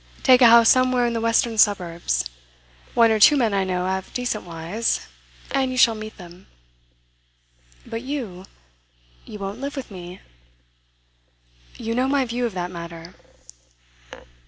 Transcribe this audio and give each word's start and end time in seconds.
Take 0.23 0.41
a 0.41 0.47
house 0.47 0.67
somewhere 0.69 1.05
in 1.05 1.13
the 1.13 1.21
western 1.21 1.59
suburbs. 1.59 2.25
One 2.95 3.11
or 3.11 3.19
two 3.19 3.37
men 3.37 3.53
I 3.53 3.63
know 3.63 3.85
have 3.85 4.11
decent 4.15 4.45
wives, 4.45 5.01
and 5.51 5.69
you 5.69 5.77
shall 5.77 5.93
meet 5.93 6.17
them.' 6.17 6.47
'But 7.85 8.01
you? 8.01 8.45
You 9.25 9.37
won't 9.37 9.61
live 9.61 9.75
with 9.75 9.91
me?' 9.91 10.19
'You 11.77 11.93
know 11.93 12.07
my 12.07 12.25
view 12.25 12.47
of 12.47 12.55
that 12.55 12.71
matter. 12.71 13.13